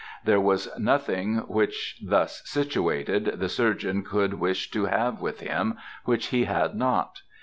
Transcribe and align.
There 0.23 0.41
was 0.41 0.67
nothing 0.79 1.43
which, 1.47 1.99
thus 2.03 2.41
situated, 2.43 3.39
the 3.39 3.47
surgeon 3.47 4.01
could 4.03 4.39
wish 4.39 4.71
to 4.71 4.85
have 4.85 5.21
with 5.21 5.41
him, 5.41 5.77
which 6.05 6.29
he 6.29 6.45
had 6.45 6.73
not. 6.73 7.21